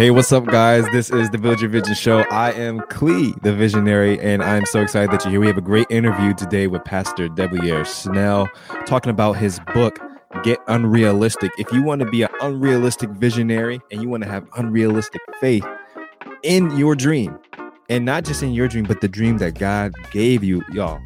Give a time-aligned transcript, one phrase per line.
[0.00, 0.86] Hey, what's up, guys?
[0.92, 2.20] This is the Your Vision Show.
[2.30, 5.40] I am Clee, the visionary, and I'm so excited that you're here.
[5.40, 7.84] We have a great interview today with Pastor W.
[7.84, 8.48] Snell
[8.86, 9.98] talking about his book,
[10.42, 11.52] Get Unrealistic.
[11.58, 15.66] If you want to be an unrealistic visionary and you want to have unrealistic faith
[16.42, 17.38] in your dream,
[17.90, 20.98] and not just in your dream, but the dream that God gave you, y'all.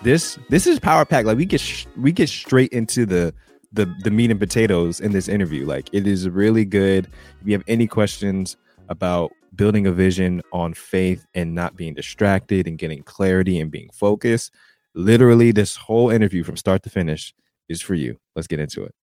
[0.00, 1.26] This this is power pack.
[1.26, 3.34] Like we get sh- we get straight into the
[3.72, 5.66] the the meat and potatoes in this interview.
[5.66, 7.06] Like it is really good.
[7.40, 8.56] If you have any questions
[8.88, 13.90] about building a vision on faith and not being distracted and getting clarity and being
[13.92, 14.52] focused,
[14.94, 17.34] literally this whole interview from start to finish
[17.68, 18.18] is for you.
[18.34, 18.94] Let's get into it.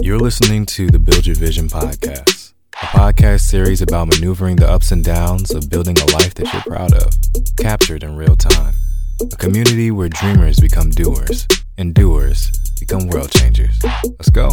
[0.00, 4.92] You're listening to the Build Your Vision podcast, a podcast series about maneuvering the ups
[4.92, 7.12] and downs of building a life that you're proud of,
[7.58, 8.74] captured in real time.
[9.20, 11.46] A community where dreamers become doers
[11.80, 13.80] and doers become world changers.
[14.04, 14.50] Let's go.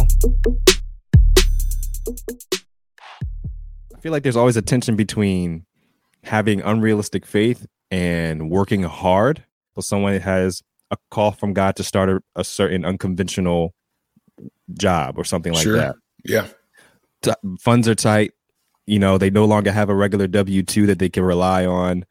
[3.94, 5.66] I feel like there's always a tension between
[6.24, 9.44] having unrealistic faith and working hard.
[9.74, 13.74] So someone has a call from God to start a, a certain unconventional
[14.72, 15.76] job or something like Sure.
[15.76, 15.96] that.
[16.24, 16.46] Yeah.
[17.22, 18.32] T- funds are tight.
[18.86, 22.06] You know, they no longer have a regular W 2 that they can rely on.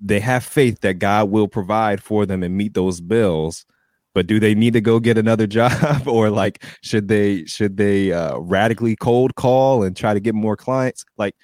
[0.00, 3.66] They have faith that God will provide for them and meet those bills.
[4.14, 8.12] But do they need to go get another job or like should they should they
[8.12, 11.04] uh, radically cold call and try to get more clients?
[11.16, 11.34] Like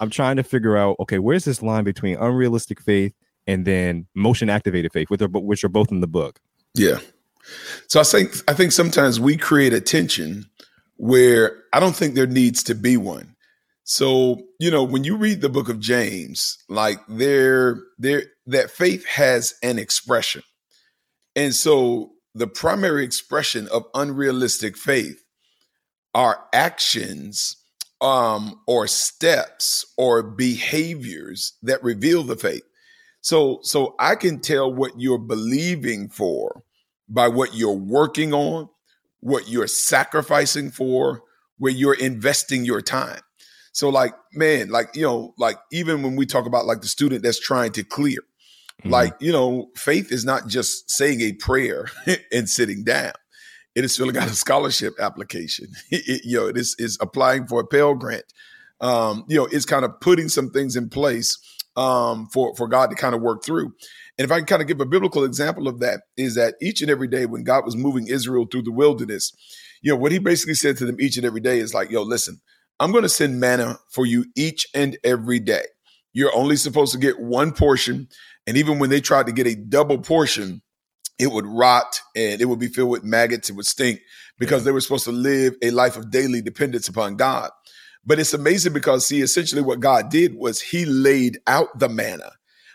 [0.00, 3.14] I'm trying to figure out okay, where's this line between unrealistic faith
[3.46, 6.40] and then motion activated faith, which are, which are both in the book.
[6.74, 6.98] Yeah.
[7.88, 10.46] So I think I think sometimes we create a tension
[10.96, 13.34] where I don't think there needs to be one.
[13.84, 19.06] So, you know, when you read the book of James, like there there that faith
[19.06, 20.42] has an expression.
[21.34, 25.24] And so the primary expression of unrealistic faith
[26.14, 27.56] are actions
[28.00, 32.64] um or steps or behaviors that reveal the faith.
[33.20, 36.64] So so I can tell what you're believing for
[37.08, 38.68] by what you're working on,
[39.20, 41.22] what you're sacrificing for,
[41.58, 43.20] where you're investing your time.
[43.70, 47.22] So like man, like you know, like even when we talk about like the student
[47.22, 48.18] that's trying to clear,
[48.84, 51.86] like you know, faith is not just saying a prayer
[52.32, 53.12] and sitting down.
[53.74, 55.68] It is filling out a scholarship application.
[55.90, 58.24] It- you know, it is is applying for a Pell Grant.
[58.80, 61.38] Um, you know, it's kind of putting some things in place
[61.76, 63.72] um, for for God to kind of work through.
[64.18, 66.82] And if I can kind of give a biblical example of that, is that each
[66.82, 69.32] and every day when God was moving Israel through the wilderness,
[69.80, 72.02] you know, what He basically said to them each and every day is like, "Yo,
[72.02, 72.40] listen,
[72.80, 75.64] I'm going to send manna for you each and every day.
[76.12, 78.08] You're only supposed to get one portion,
[78.46, 80.62] and even when they tried to get a double portion,
[81.18, 83.50] it would rot and it would be filled with maggots.
[83.50, 84.00] It would stink
[84.38, 87.50] because they were supposed to live a life of daily dependence upon God.
[88.04, 92.32] But it's amazing because, see, essentially what God did was He laid out the manna,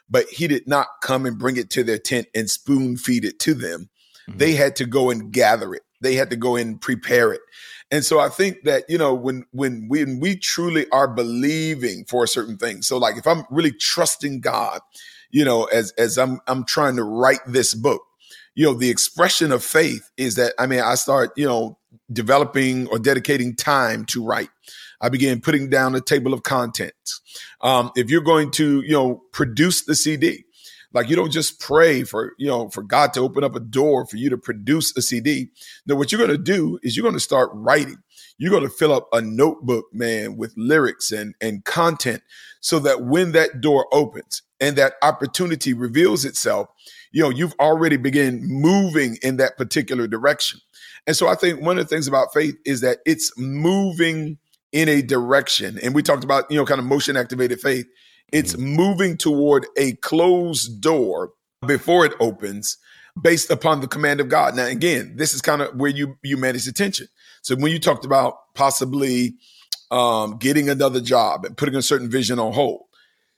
[0.10, 3.40] but He did not come and bring it to their tent and spoon feed it
[3.40, 3.90] to them.
[4.30, 4.38] Mm-hmm.
[4.38, 5.84] They had to go and gather it.
[6.00, 7.42] They had to go and prepare it.
[7.90, 12.24] And so I think that you know when when when we truly are believing for
[12.24, 12.82] a certain thing.
[12.82, 14.82] So like if I'm really trusting God,
[15.32, 18.02] you know, as as I'm I'm trying to write this book,
[18.56, 21.78] you know, the expression of faith is that I mean I start you know
[22.12, 24.50] developing or dedicating time to write.
[25.02, 27.22] I began putting down a table of contents.
[27.62, 30.44] Um, if you're going to, you know, produce the CD,
[30.94, 34.06] like you don't just pray for, you know, for God to open up a door
[34.08, 35.50] for you to produce a CD.
[35.86, 37.98] No, what you're going to do is you're going to start writing.
[38.38, 42.22] You're going to fill up a notebook, man, with lyrics and and content,
[42.60, 46.68] so that when that door opens and that opportunity reveals itself,
[47.12, 50.60] you know, you've already begun moving in that particular direction.
[51.06, 54.38] And so I think one of the things about faith is that it's moving
[54.72, 55.80] in a direction.
[55.82, 57.88] And we talked about, you know, kind of motion activated faith.
[58.32, 58.76] It's mm-hmm.
[58.76, 61.32] moving toward a closed door
[61.66, 62.78] before it opens
[63.20, 64.56] based upon the command of God.
[64.56, 67.08] Now, again, this is kind of where you you manage attention.
[67.42, 69.36] So when you talked about possibly
[69.92, 72.86] um, getting another job and putting a certain vision on hold,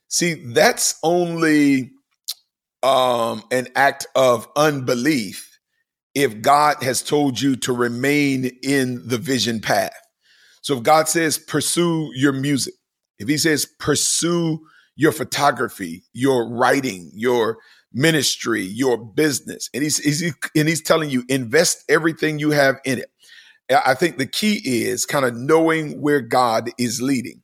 [0.08, 1.92] see, that's only
[2.84, 5.60] um, an act of unbelief
[6.16, 9.94] if God has told you to remain in the vision path.
[10.62, 12.74] So if God says pursue your music,
[13.20, 14.60] if he says pursue
[14.96, 17.58] your photography, your writing, your
[17.94, 23.00] ministry, your business, and he's, he's and he's telling you invest everything you have in
[23.00, 23.12] it.
[23.70, 27.42] I think the key is kind of knowing where God is leading.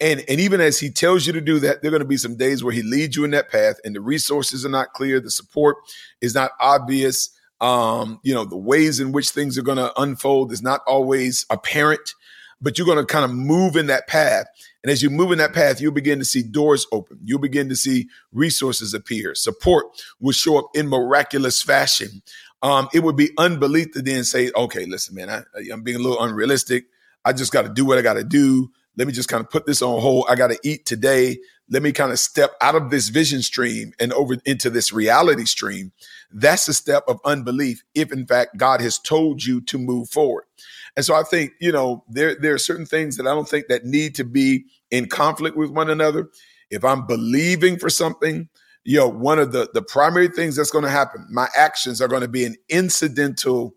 [0.00, 2.16] And, and even as he tells you to do that, there are going to be
[2.16, 5.20] some days where he leads you in that path and the resources are not clear.
[5.20, 5.76] The support
[6.20, 7.30] is not obvious.
[7.60, 11.44] Um, you know, the ways in which things are going to unfold is not always
[11.50, 12.14] apparent.
[12.60, 14.46] but you're going to kind of move in that path.
[14.82, 17.18] And as you move in that path, you'll begin to see doors open.
[17.24, 19.34] You'll begin to see resources appear.
[19.34, 19.86] Support
[20.20, 22.22] will show up in miraculous fashion.
[22.62, 25.42] Um, it would be unbelief to then say, okay, listen, man, I,
[25.72, 26.84] I'm being a little unrealistic.
[27.24, 28.70] I just got to do what I got to do.
[28.96, 30.26] Let me just kind of put this on hold.
[30.28, 31.38] I got to eat today.
[31.70, 35.44] Let me kind of step out of this vision stream and over into this reality
[35.44, 35.92] stream.
[36.32, 40.44] That's a step of unbelief if, in fact, God has told you to move forward.
[40.96, 43.68] And so I think, you know, there, there are certain things that I don't think
[43.68, 46.28] that need to be in conflict with one another.
[46.70, 48.48] If I'm believing for something,
[48.84, 52.08] you know, one of the, the primary things that's going to happen, my actions are
[52.08, 53.74] going to be an incidental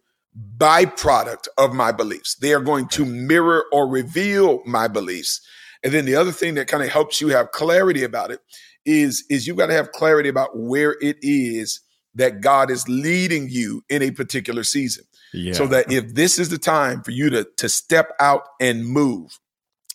[0.58, 2.36] byproduct of my beliefs.
[2.36, 5.42] They are going to mirror or reveal my beliefs.
[5.84, 8.40] And then the other thing that kind of helps you have clarity about it
[8.86, 11.82] is, is you got to have clarity about where it is
[12.16, 15.04] that God is leading you in a particular season.
[15.34, 15.54] Yeah.
[15.54, 19.40] So that if this is the time for you to, to step out and move,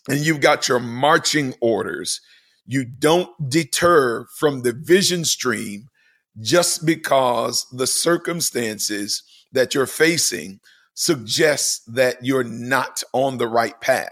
[0.09, 2.21] and you've got your marching orders,
[2.69, 5.89] you don't deter from the vision stream
[6.39, 10.59] just because the circumstances that you're facing
[10.93, 14.11] suggests that you're not on the right path.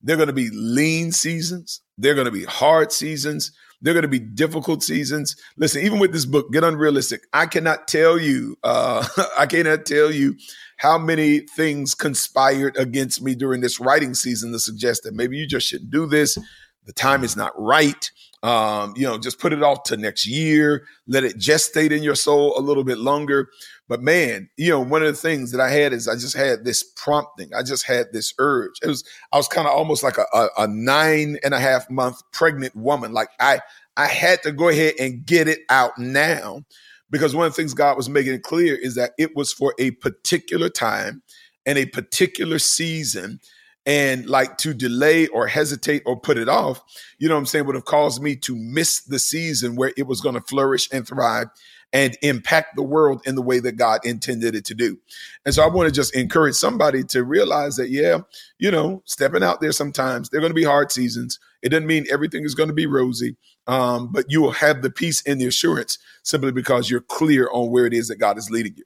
[0.00, 1.80] They're going to be lean seasons.
[1.98, 3.50] They're going to be hard seasons.
[3.82, 5.34] They're going to be difficult seasons.
[5.56, 9.04] Listen, even with this book, Get Unrealistic, I cannot tell you, uh,
[9.38, 10.36] I cannot tell you
[10.76, 15.48] how many things conspired against me during this writing season to suggest that maybe you
[15.48, 16.38] just shouldn't do this.
[16.86, 18.10] The time is not right.
[18.42, 20.86] Um, you know, just put it off to next year.
[21.06, 23.48] Let it gestate in your soul a little bit longer.
[23.88, 26.64] But man, you know, one of the things that I had is I just had
[26.64, 27.52] this prompting.
[27.54, 28.74] I just had this urge.
[28.82, 31.90] It was I was kind of almost like a, a, a nine and a half
[31.90, 33.12] month pregnant woman.
[33.12, 33.60] Like I
[33.96, 36.62] I had to go ahead and get it out now
[37.10, 39.92] because one of the things God was making clear is that it was for a
[39.92, 41.22] particular time
[41.64, 43.40] and a particular season
[43.86, 46.82] and like to delay or hesitate or put it off,
[47.18, 50.06] you know what I'm saying, would have caused me to miss the season where it
[50.06, 51.46] was going to flourish and thrive
[51.92, 54.98] and impact the world in the way that God intended it to do.
[55.44, 58.18] And so I want to just encourage somebody to realize that, yeah,
[58.58, 61.38] you know, stepping out there sometimes, they're going to be hard seasons.
[61.62, 63.36] It doesn't mean everything is going to be rosy,
[63.66, 67.70] um, but you will have the peace and the assurance simply because you're clear on
[67.70, 68.84] where it is that God is leading you.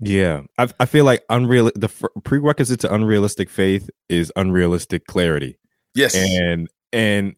[0.00, 1.70] Yeah, I, I feel like unreal.
[1.74, 1.88] The
[2.24, 5.58] prerequisite to unrealistic faith is unrealistic clarity.
[5.94, 7.34] Yes, and and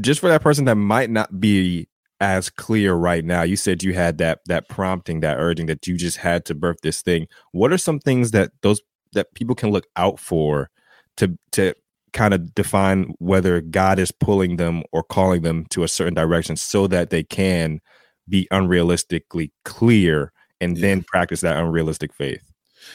[0.00, 1.88] just for that person that might not be
[2.20, 5.96] as clear right now, you said you had that that prompting, that urging that you
[5.96, 7.28] just had to birth this thing.
[7.52, 8.80] What are some things that those
[9.12, 10.70] that people can look out for
[11.18, 11.74] to to
[12.12, 16.56] kind of define whether God is pulling them or calling them to a certain direction
[16.56, 17.80] so that they can
[18.28, 20.32] be unrealistically clear
[20.62, 20.82] and yeah.
[20.82, 22.42] then practice that unrealistic faith.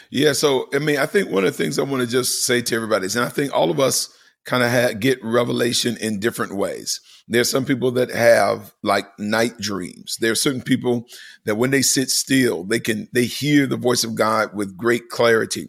[0.10, 0.34] Yeah.
[0.34, 2.76] So, I mean, I think one of the things I want to just say to
[2.76, 4.14] everybody is, and I think all of us
[4.46, 7.02] kind of get revelation in different ways.
[7.28, 10.16] There's some people that have like night dreams.
[10.22, 11.06] There are certain people
[11.44, 15.10] that when they sit still, they can they hear the voice of God with great
[15.10, 15.68] clarity.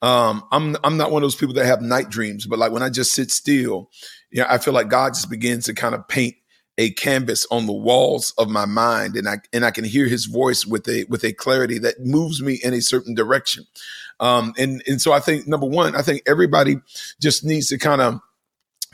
[0.00, 2.84] Um, I'm I'm not one of those people that have night dreams, but like when
[2.84, 3.90] I just sit still,
[4.30, 6.36] yeah, you know, I feel like God just begins to kind of paint
[6.78, 10.26] a canvas on the walls of my mind and I and I can hear his
[10.26, 13.66] voice with a with a clarity that moves me in a certain direction.
[14.18, 16.76] Um, and and so I think number one, I think everybody
[17.20, 18.20] just needs to kind of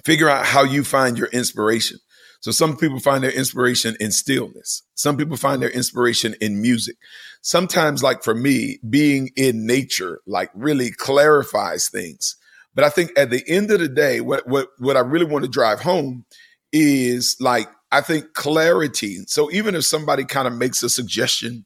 [0.04, 1.98] figure out how you find your inspiration.
[2.40, 4.82] So some people find their inspiration in stillness.
[4.94, 6.96] Some people find their inspiration in music.
[7.40, 12.36] Sometimes, like for me, being in nature like really clarifies things.
[12.74, 15.44] But I think at the end of the day, what what what I really want
[15.44, 16.24] to drive home
[16.72, 19.18] is like I think clarity.
[19.26, 21.64] So even if somebody kind of makes a suggestion,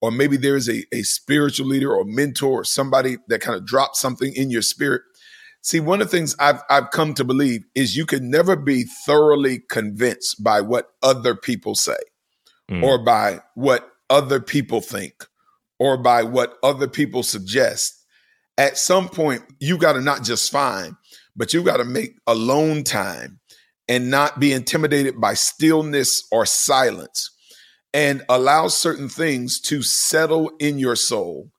[0.00, 3.66] or maybe there is a, a spiritual leader or mentor or somebody that kind of
[3.66, 5.02] drops something in your spirit.
[5.62, 8.84] See, one of the things I've I've come to believe is you can never be
[9.06, 11.98] thoroughly convinced by what other people say
[12.70, 12.82] mm.
[12.82, 15.26] or by what other people think
[15.78, 17.96] or by what other people suggest.
[18.56, 20.94] At some point, you got to not just find,
[21.36, 23.39] but you got to make alone time
[23.90, 27.28] and not be intimidated by stillness or silence
[27.92, 31.50] and allow certain things to settle in your soul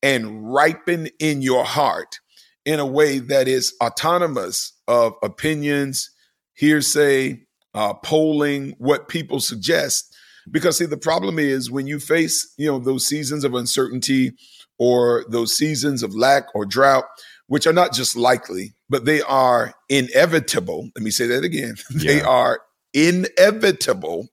[0.00, 2.20] and ripen in your heart
[2.64, 6.08] in a way that is autonomous of opinions,
[6.54, 7.42] hearsay,
[7.74, 10.14] uh, polling, what people suggest.
[10.52, 14.30] Because see, the problem is when you face, you know, those seasons of uncertainty
[14.78, 17.06] or those seasons of lack or drought,
[17.52, 20.88] which are not just likely, but they are inevitable.
[20.96, 21.74] Let me say that again.
[21.90, 22.62] they are
[22.94, 24.30] inevitable.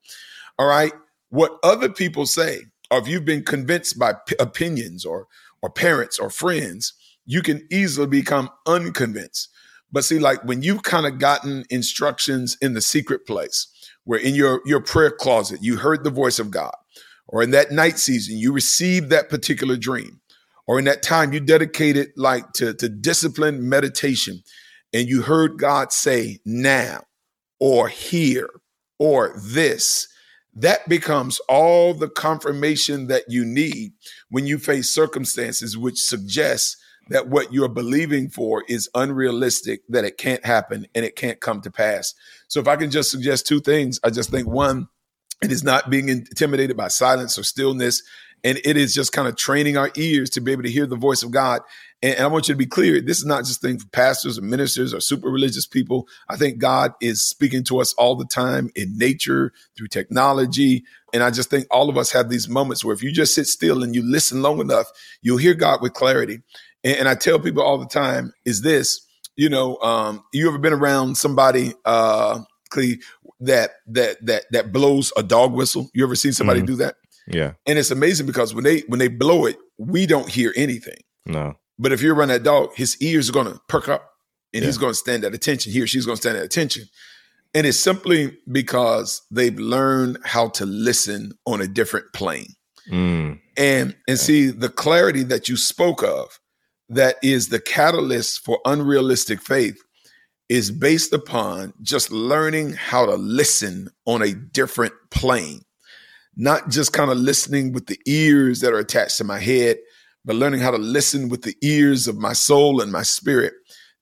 [0.57, 0.93] All right.
[1.27, 5.27] What other people say, or if you've been convinced by p- opinions or
[5.61, 6.93] or parents or friends,
[7.25, 9.49] you can easily become unconvinced.
[9.91, 13.67] But see, like when you've kind of gotten instructions in the secret place,
[14.05, 16.73] where in your your prayer closet you heard the voice of God,
[17.27, 20.18] or in that night season you received that particular dream,
[20.69, 24.43] or in that time you dedicated like to, to discipline meditation,
[24.93, 27.05] and you heard God say now,
[27.59, 28.51] or here,
[28.99, 30.07] or this,
[30.53, 33.93] that becomes all the confirmation that you need
[34.29, 36.77] when you face circumstances which suggests
[37.09, 41.61] that what you're believing for is unrealistic, that it can't happen and it can't come
[41.61, 42.13] to pass.
[42.47, 44.88] So if I can just suggest two things, I just think one,
[45.41, 48.03] it is not being intimidated by silence or stillness.
[48.43, 50.96] And it is just kind of training our ears to be able to hear the
[50.96, 51.62] voice of God.
[52.01, 53.88] And, and I want you to be clear this is not just a thing for
[53.88, 56.08] pastors or ministers or super religious people.
[56.29, 60.84] I think God is speaking to us all the time in nature, through technology.
[61.13, 63.48] And I just think all of us have these moments where if you just sit
[63.48, 64.88] still and you listen long enough,
[65.22, 66.39] you'll hear God with clarity.
[66.84, 69.05] And, and I tell people all the time is this,
[69.36, 72.41] you know, um, you ever been around somebody, uh,
[73.39, 75.89] that that that that blows a dog whistle?
[75.93, 76.67] You ever seen somebody mm-hmm.
[76.67, 76.96] do that?
[77.29, 77.53] Yeah.
[77.65, 81.00] And it's amazing because when they when they blow it, we don't hear anything.
[81.25, 81.55] No.
[81.77, 84.09] But if you're around that dog, his ears are gonna perk up
[84.53, 84.67] and yeah.
[84.67, 85.71] he's gonna stand at attention.
[85.71, 86.86] He or she's gonna stand at attention.
[87.53, 92.55] And it's simply because they've learned how to listen on a different plane.
[92.91, 93.39] Mm.
[93.57, 96.39] And and see the clarity that you spoke of
[96.89, 99.79] that is the catalyst for unrealistic faith
[100.50, 105.62] is based upon just learning how to listen on a different plane
[106.39, 109.77] not just kind of listening with the ears that are attached to my head,
[110.24, 113.53] but learning how to listen with the ears of my soul and my spirit.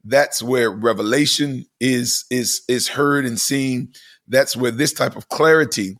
[0.05, 3.91] That's where revelation is is is heard and seen.
[4.27, 5.97] That's where this type of clarity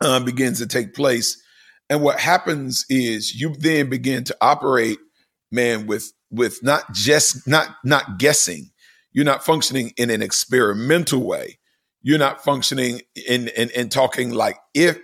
[0.00, 1.40] uh, begins to take place.
[1.90, 4.98] And what happens is you then begin to operate,
[5.52, 8.70] man, with with not just not not guessing.
[9.12, 11.57] You're not functioning in an experimental way
[12.02, 14.98] you're not functioning in in, in talking like if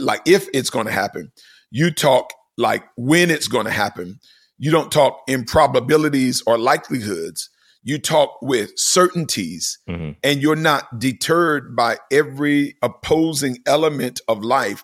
[0.00, 1.32] like if it's going to happen.
[1.70, 4.20] You talk like when it's going to happen.
[4.58, 7.50] You don't talk in probabilities or likelihoods.
[7.84, 10.12] You talk with certainties, mm-hmm.
[10.24, 14.82] and you're not deterred by every opposing element of life.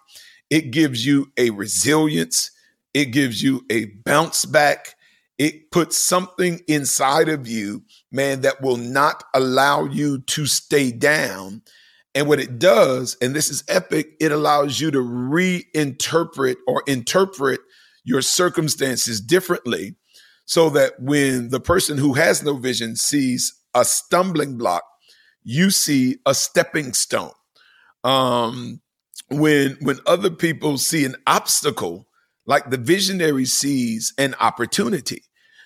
[0.49, 2.51] It gives you a resilience.
[2.95, 4.95] It gives you a bounce back.
[5.39, 7.83] It puts something inside of you
[8.15, 11.63] man, that will not allow you to stay down.
[12.15, 17.61] And what it does, and this is epic, it allows you to reinterpret or interpret
[18.05, 19.97] your circumstances differently
[20.47, 24.85] so that when the person who has no vision sees a stumbling block,
[25.43, 27.33] you see a stepping stone.
[28.05, 28.81] Um,
[29.29, 32.07] when when other people see an obstacle,
[32.47, 35.23] like the visionary sees an opportunity.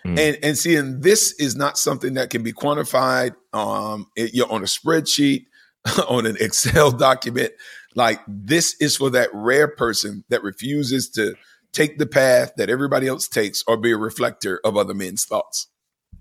[0.07, 0.19] Mm.
[0.19, 4.63] And and seeing this is not something that can be quantified um it, you're on
[4.63, 5.47] a spreadsheet,
[6.09, 7.53] on an Excel document.
[7.95, 11.35] Like this is for that rare person that refuses to
[11.73, 15.69] take the path that everybody else takes or be a reflector of other men's thoughts.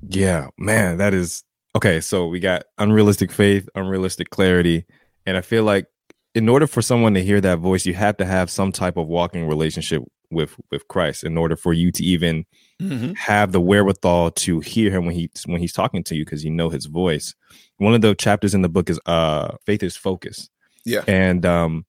[0.02, 1.44] Yeah, man, that is
[1.76, 2.02] okay.
[2.02, 4.86] So we got unrealistic faith, unrealistic clarity.
[5.26, 5.86] And I feel like
[6.34, 9.08] in order for someone to hear that voice, you have to have some type of
[9.08, 12.46] walking relationship with with Christ in order for you to even
[12.82, 13.14] mm-hmm.
[13.14, 16.52] have the wherewithal to hear him when he when he's talking to you because you
[16.52, 17.34] know his voice.
[17.78, 20.50] One of the chapters in the book is uh faith is focus.
[20.86, 21.04] Yeah.
[21.08, 21.86] And um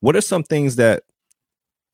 [0.00, 1.02] what are some things that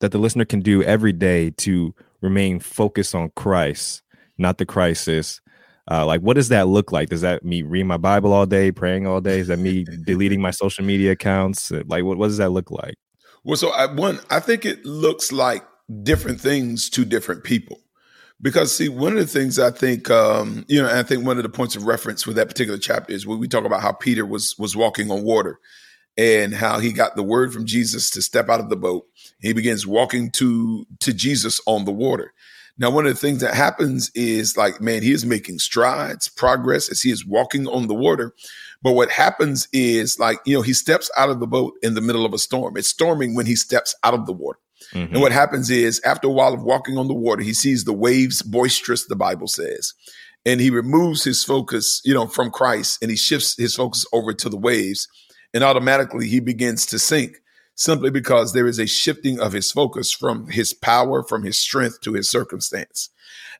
[0.01, 4.03] that the listener can do every day to remain focused on Christ,
[4.39, 5.41] not the crisis?
[5.89, 7.09] Uh, like what does that look like?
[7.09, 9.39] Does that me reading my Bible all day, praying all day?
[9.39, 11.71] Is that me deleting my social media accounts?
[11.71, 12.97] Like what, what does that look like?
[13.45, 15.63] Well, so I, one, I think it looks like
[16.03, 17.81] different things to different people.
[18.43, 21.43] Because see, one of the things I think, um, you know, I think one of
[21.43, 24.27] the points of reference with that particular chapter is when we talk about how Peter
[24.27, 25.59] was was walking on water,
[26.19, 29.07] and how he got the word from Jesus to step out of the boat.
[29.41, 32.33] He begins walking to to Jesus on the water.
[32.79, 36.91] Now, one of the things that happens is like, man, he is making strides, progress
[36.91, 38.35] as he is walking on the water.
[38.83, 42.03] But what happens is like, you know, he steps out of the boat in the
[42.03, 42.77] middle of a storm.
[42.77, 44.59] It's storming when he steps out of the water.
[44.93, 45.15] Mm-hmm.
[45.15, 47.93] And what happens is, after a while of walking on the water, he sees the
[47.93, 49.95] waves boisterous, the Bible says.
[50.45, 54.33] And he removes his focus, you know, from Christ and he shifts his focus over
[54.33, 55.09] to the waves.
[55.53, 57.39] And automatically he begins to sink
[57.75, 62.01] simply because there is a shifting of his focus from his power, from his strength
[62.03, 63.11] to his circumstance.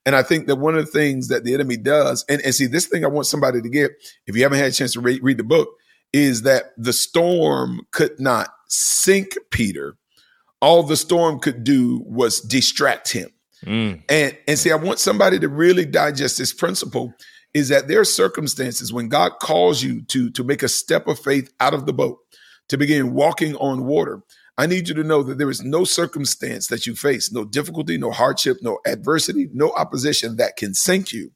[0.07, 2.67] And I think that one of the things that the enemy does, and, and see,
[2.67, 3.91] this thing I want somebody to get,
[4.27, 5.69] if you haven't had a chance to re- read the book,
[6.13, 9.97] is that the storm could not sink Peter
[10.61, 13.29] all the storm could do was distract him.
[13.65, 14.03] Mm.
[14.09, 17.15] And and see, I want somebody to really digest this principle
[17.55, 21.19] is that there are circumstances when God calls you to to make a step of
[21.19, 22.19] faith out of the boat,
[22.69, 24.23] to begin walking on water.
[24.59, 27.99] I need you to know that there is no circumstance that you face, no difficulty,
[27.99, 31.33] no hardship, no adversity, no opposition that can sink you.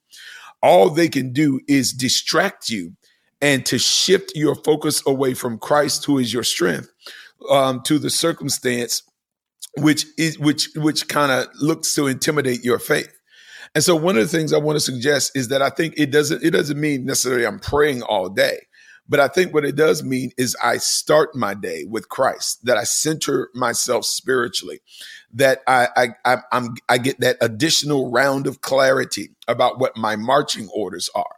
[0.62, 2.96] All they can do is distract you
[3.42, 6.90] and to shift your focus away from Christ, who is your strength,
[7.50, 9.02] um, to the circumstance
[9.78, 13.12] which is which which kind of looks to intimidate your faith.
[13.74, 16.10] And so one of the things I want to suggest is that I think it
[16.10, 18.66] doesn't it doesn't mean necessarily I'm praying all day.
[19.10, 22.76] But I think what it does mean is I start my day with Christ, that
[22.76, 24.78] I center myself spiritually,
[25.32, 30.14] that I, I, I, I'm, I get that additional round of clarity about what my
[30.14, 31.36] marching orders are.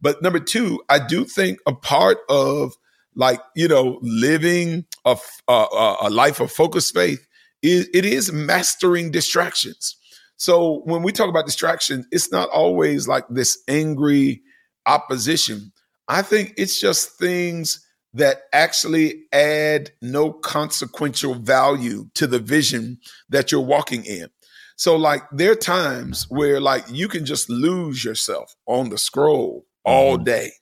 [0.00, 2.72] But number two, I do think a part of
[3.14, 5.14] like, you know, living a,
[5.46, 7.26] a, a life of focused faith
[7.62, 9.96] is it is mastering distractions.
[10.36, 14.42] So when we talk about distraction, it's not always like this angry
[14.86, 15.72] opposition.
[16.08, 22.98] I think it's just things that actually add no consequential value to the vision
[23.28, 24.28] that you're walking in.
[24.76, 29.66] So like there are times where like you can just lose yourself on the scroll
[29.84, 30.24] all mm-hmm.
[30.24, 30.52] day,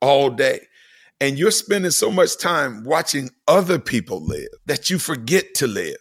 [0.00, 0.60] all day.
[1.20, 5.96] And you're spending so much time watching other people live that you forget to live.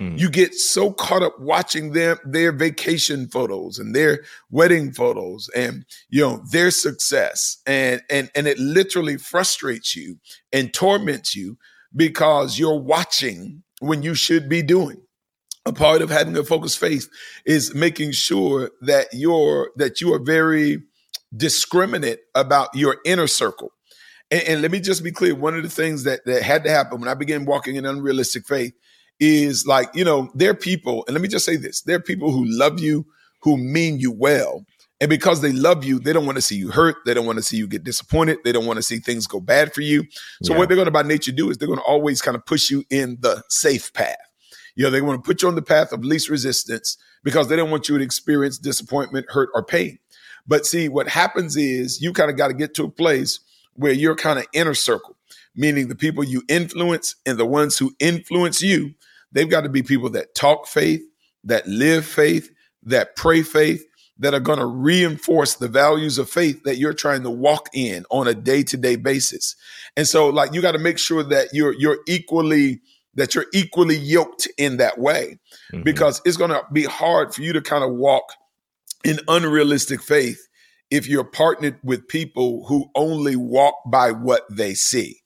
[0.00, 0.18] Mm.
[0.18, 5.84] You get so caught up watching them their vacation photos and their wedding photos and
[6.08, 10.18] you know their success and and and it literally frustrates you
[10.52, 11.58] and torments you
[11.94, 15.02] because you're watching when you should be doing
[15.66, 17.06] a part of having a focused faith
[17.44, 20.82] is making sure that you're that you are very
[21.36, 23.70] discriminate about your inner circle
[24.30, 26.70] and, and, let me just be clear one of the things that that had to
[26.70, 28.72] happen when i began walking in unrealistic faith
[29.20, 32.02] is like, you know, there are people, and let me just say this there are
[32.02, 33.06] people who love you,
[33.40, 34.64] who mean you well.
[35.02, 36.96] And because they love you, they don't want to see you hurt.
[37.06, 38.38] They don't want to see you get disappointed.
[38.44, 40.04] They don't want to see things go bad for you.
[40.42, 40.58] So, yeah.
[40.58, 42.70] what they're going to by nature do is they're going to always kind of push
[42.70, 44.18] you in the safe path.
[44.74, 47.56] You know, they want to put you on the path of least resistance because they
[47.56, 49.98] don't want you to experience disappointment, hurt, or pain.
[50.46, 53.40] But see, what happens is you kind of got to get to a place
[53.74, 55.16] where you're kind of inner circle,
[55.54, 58.94] meaning the people you influence and the ones who influence you
[59.32, 61.02] They've got to be people that talk faith,
[61.44, 62.50] that live faith,
[62.84, 63.84] that pray faith,
[64.20, 68.04] that are going to reinforce the values of faith that you're trying to walk in
[68.10, 69.56] on a day-to-day basis.
[69.96, 72.80] And so like you got to make sure that you're you're equally
[73.14, 75.38] that you're equally yoked in that way
[75.72, 75.82] mm-hmm.
[75.82, 78.24] because it's going to be hard for you to kind of walk
[79.04, 80.46] in unrealistic faith
[80.90, 85.20] if you're partnered with people who only walk by what they see.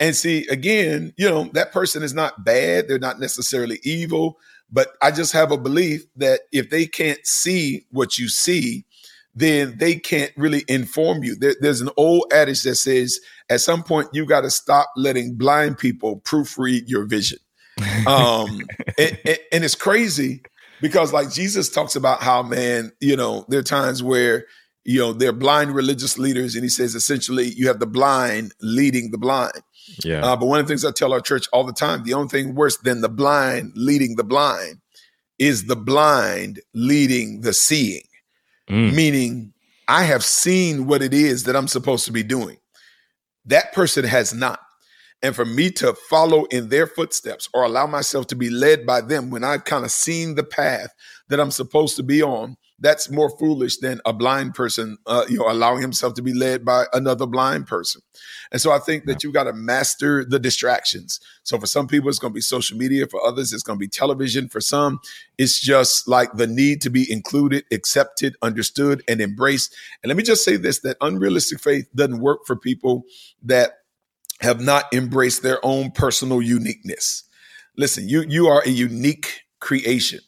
[0.00, 2.88] And see, again, you know, that person is not bad.
[2.88, 4.38] They're not necessarily evil.
[4.72, 8.86] But I just have a belief that if they can't see what you see,
[9.34, 11.36] then they can't really inform you.
[11.36, 15.34] There, there's an old adage that says at some point you got to stop letting
[15.34, 17.38] blind people proofread your vision.
[18.06, 18.60] Um,
[18.98, 19.18] and,
[19.52, 20.42] and it's crazy
[20.80, 24.46] because like Jesus talks about how, man, you know, there are times where
[24.84, 29.10] you know they're blind religious leaders and he says essentially you have the blind leading
[29.10, 29.52] the blind
[30.04, 30.24] yeah.
[30.24, 32.28] Uh, but one of the things I tell our church all the time the only
[32.28, 34.80] thing worse than the blind leading the blind
[35.38, 38.02] is the blind leading the seeing.
[38.68, 38.94] Mm.
[38.94, 39.52] Meaning,
[39.88, 42.58] I have seen what it is that I'm supposed to be doing.
[43.46, 44.60] That person has not.
[45.22, 49.00] And for me to follow in their footsteps or allow myself to be led by
[49.00, 50.94] them when I've kind of seen the path
[51.28, 55.38] that I'm supposed to be on, that's more foolish than a blind person, uh, you
[55.38, 58.00] know, allowing himself to be led by another blind person.
[58.50, 61.20] And so I think that you've got to master the distractions.
[61.42, 63.06] So for some people, it's going to be social media.
[63.06, 64.48] For others, it's going to be television.
[64.48, 65.00] For some,
[65.36, 69.74] it's just like the need to be included, accepted, understood, and embraced.
[70.02, 73.04] And let me just say this: that unrealistic faith doesn't work for people
[73.42, 73.72] that
[74.40, 77.24] have not embraced their own personal uniqueness.
[77.76, 80.20] Listen, you you are a unique creation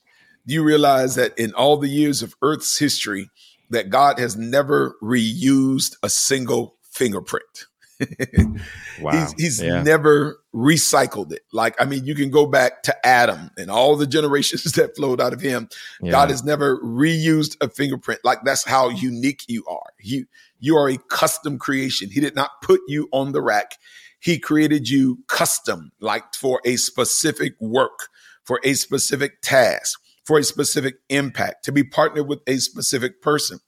[0.46, 3.30] do you realize that in all the years of Earth's history,
[3.70, 7.66] that God has never reused a single fingerprint?
[9.00, 9.12] wow.
[9.12, 9.82] He's, he's yeah.
[9.82, 11.42] never recycled it.
[11.52, 15.20] Like, I mean, you can go back to Adam and all the generations that flowed
[15.20, 15.68] out of him.
[16.00, 16.10] Yeah.
[16.10, 18.20] God has never reused a fingerprint.
[18.24, 19.92] Like, that's how unique you are.
[20.00, 20.26] You,
[20.58, 22.10] you are a custom creation.
[22.10, 23.78] He did not put you on the rack.
[24.18, 28.08] He created you custom, like for a specific work,
[28.44, 33.58] for a specific task for a specific impact, to be partnered with a specific person.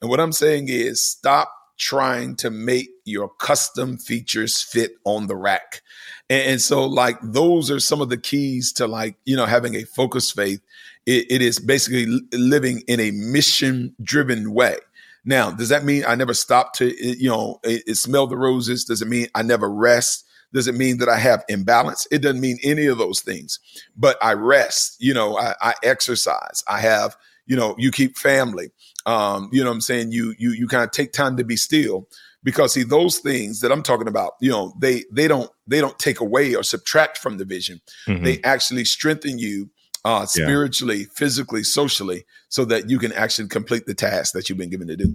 [0.00, 5.36] And what I'm saying is stop trying to make your custom features fit on the
[5.36, 5.82] rack.
[6.28, 9.74] And, and, so, like, those are some of the keys to, like, you know, having
[9.74, 10.60] a focused faith.
[11.06, 14.76] it, it is basically living in a mission driven way.
[15.24, 18.84] Now, does that mean I never stop to, you know, it, it smell the roses?
[18.84, 20.26] Does it mean I never rest?
[20.52, 22.06] Does it mean that I have imbalance?
[22.10, 23.60] It doesn't mean any of those things,
[23.96, 26.64] but I rest, you know, I, I exercise.
[26.68, 28.70] I have, you know, you keep family.
[29.06, 30.12] Um, you know I'm saying?
[30.12, 32.08] You, you, you kind of take time to be still
[32.42, 35.98] because see those things that I'm talking about, you know, they, they don't, they don't
[35.98, 37.80] take away or subtract from the vision.
[38.06, 38.24] Mm-hmm.
[38.24, 39.70] They actually strengthen you
[40.04, 41.06] uh, spiritually, yeah.
[41.14, 44.96] physically, socially, so that you can actually complete the task that you've been given to
[44.96, 45.14] do.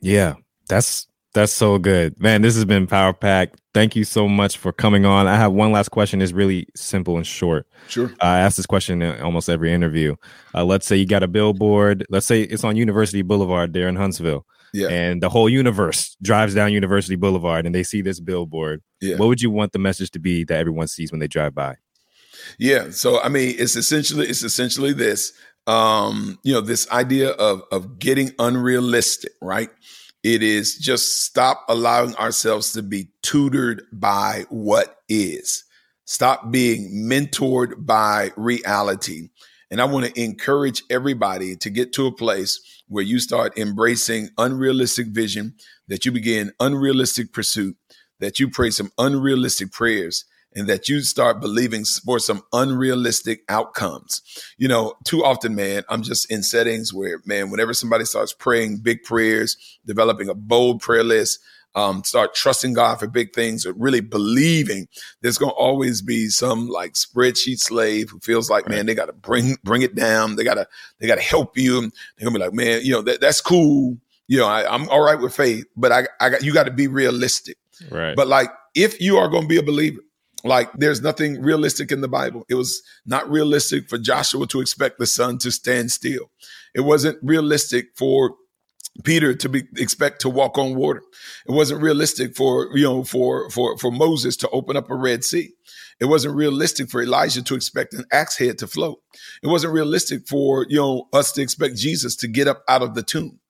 [0.00, 0.34] Yeah,
[0.68, 2.42] that's that's so good, man.
[2.42, 3.60] This has been power packed.
[3.74, 5.26] Thank you so much for coming on.
[5.26, 6.22] I have one last question.
[6.22, 7.66] It's really simple and short.
[7.88, 8.12] Sure.
[8.20, 10.14] I ask this question in almost every interview.
[10.54, 12.06] Uh, let's say you got a billboard.
[12.08, 14.46] Let's say it's on University Boulevard there in Huntsville.
[14.72, 14.88] Yeah.
[14.88, 18.82] And the whole universe drives down University Boulevard and they see this billboard.
[19.00, 19.16] Yeah.
[19.16, 21.76] What would you want the message to be that everyone sees when they drive by?
[22.58, 22.90] Yeah.
[22.90, 25.32] So I mean, it's essentially it's essentially this.
[25.66, 29.70] Um, you know, this idea of of getting unrealistic, right?
[30.24, 35.64] It is just stop allowing ourselves to be tutored by what is.
[36.06, 39.28] Stop being mentored by reality.
[39.70, 42.58] And I want to encourage everybody to get to a place
[42.88, 45.56] where you start embracing unrealistic vision,
[45.88, 47.76] that you begin unrealistic pursuit,
[48.20, 54.22] that you pray some unrealistic prayers, and that you start believing for some unrealistic outcomes.
[54.56, 58.78] You know, too often, man, I'm just in settings where, man, whenever somebody starts praying
[58.78, 61.40] big prayers, developing a bold prayer list,
[61.76, 64.86] um, start trusting God for big things or really believing
[65.22, 69.06] there's going to always be some like spreadsheet slave who feels like, man, they got
[69.06, 70.36] to bring, bring it down.
[70.36, 70.68] They got to,
[71.00, 71.80] they got to help you.
[71.80, 73.98] They're going to be like, man, you know, that, that's cool.
[74.28, 76.70] You know, I, I'm all right with faith, but I, I got, you got to
[76.70, 77.58] be realistic.
[77.90, 78.14] Right.
[78.14, 80.00] But like, if you are going to be a believer,
[80.44, 82.44] like there's nothing realistic in the Bible.
[82.48, 86.30] It was not realistic for Joshua to expect the sun to stand still.
[86.74, 88.34] It wasn't realistic for
[89.02, 91.02] Peter to be expect to walk on water.
[91.48, 95.24] It wasn't realistic for you know for for for Moses to open up a Red
[95.24, 95.50] Sea.
[95.98, 99.00] It wasn't realistic for Elijah to expect an axe head to float.
[99.42, 102.94] It wasn't realistic for you know us to expect Jesus to get up out of
[102.94, 103.40] the tomb.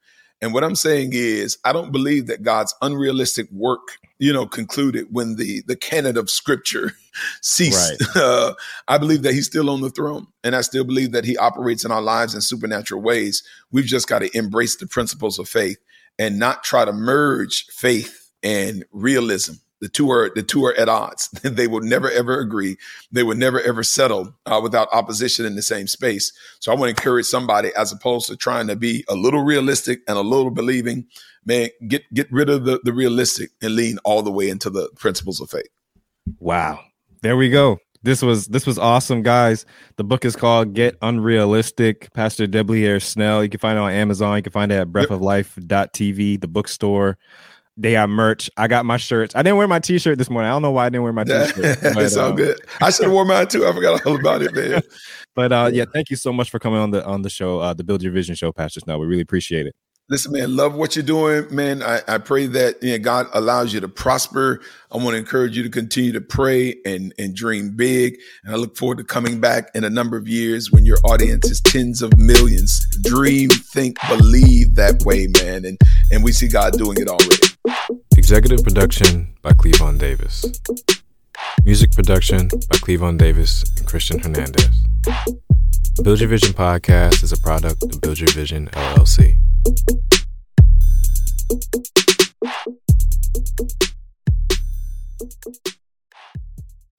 [0.42, 5.07] And what I'm saying is, I don't believe that God's unrealistic work, you know, concluded
[5.11, 6.92] when the the canon of Scripture
[7.42, 8.01] ceased.
[8.01, 8.09] Right.
[8.16, 8.55] Uh,
[8.88, 11.85] I believe that He's still on the throne, and I still believe that He operates
[11.85, 13.42] in our lives in supernatural ways.
[13.73, 15.79] We've just got to embrace the principles of faith
[16.18, 19.55] and not try to merge faith and realism.
[19.85, 21.29] The two are the two are at odds.
[21.42, 22.79] they will never ever agree.
[23.12, 26.33] They will never ever settle uh, without opposition in the same space.
[26.59, 30.01] So I want to encourage somebody, as opposed to trying to be a little realistic
[30.09, 31.07] and a little believing,
[31.44, 34.88] man, get get rid of the, the realistic and lean all the way into the
[34.97, 35.68] principles of faith.
[36.38, 36.81] Wow,
[37.20, 37.79] there we go.
[38.03, 39.66] This was this was awesome, guys.
[39.97, 42.11] The book is called Get Unrealistic.
[42.14, 43.42] Pastor Debleaire Snell.
[43.42, 44.37] You can find it on Amazon.
[44.37, 47.18] You can find it at breathoflife.tv, the bookstore.
[47.77, 48.49] They have merch.
[48.57, 49.35] I got my shirts.
[49.35, 50.49] I didn't wear my t-shirt this morning.
[50.49, 51.79] I don't know why I didn't wear my t-shirt.
[51.95, 52.61] But, it's all um, good.
[52.81, 53.67] I should have worn mine too.
[53.67, 54.81] I forgot all about it, man.
[55.35, 57.75] but uh, yeah, thank you so much for coming on the on the show, uh,
[57.75, 59.01] the Build Your Vision show, Pastor Snell.
[59.01, 59.75] We really appreciate it.
[60.11, 61.83] Listen, man, love what you're doing, man.
[61.83, 64.61] I, I pray that you know, God allows you to prosper.
[64.93, 68.19] I want to encourage you to continue to pray and, and dream big.
[68.45, 71.51] And I look forward to coming back in a number of years when your audience
[71.51, 72.87] is tens of millions.
[73.03, 75.65] Dream, think, believe that way, man.
[75.65, 75.79] And
[76.13, 77.54] and we see God doing it already.
[78.25, 80.47] Executive production by Cleavon Davis.
[81.63, 84.87] Music production by Cleavon Davis and Christian Hernandez.
[86.03, 89.37] Build Your Vision podcast is a product of Build Your Vision LLC.